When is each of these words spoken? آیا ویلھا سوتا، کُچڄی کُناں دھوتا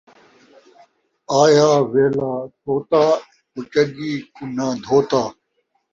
آیا 1.41 1.69
ویلھا 1.91 2.33
سوتا، 2.61 3.03
کُچڄی 3.53 4.13
کُناں 4.35 4.73
دھوتا 4.83 5.21